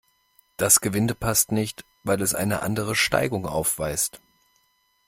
Das 0.57 0.79
Gewinde 0.81 1.13
passt 1.13 1.51
nicht, 1.51 1.85
weil 2.01 2.23
es 2.23 2.33
eine 2.33 2.63
andere 2.63 2.95
Steigung 2.95 3.45
aufweist. 3.45 4.19